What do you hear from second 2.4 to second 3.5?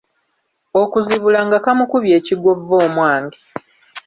vvoomwange.